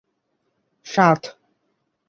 সাত 0.85 1.21